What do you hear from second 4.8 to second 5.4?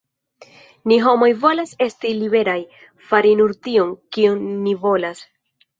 volas.